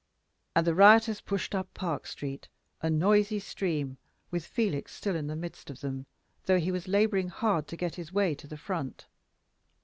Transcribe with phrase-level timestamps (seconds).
[0.55, 2.47] And the rioters pushed up Park Street,
[2.81, 3.97] a noisy stream,
[4.31, 6.07] with Felix still in the midst of them,
[6.47, 9.05] though he was laboring hard to get his way to the front.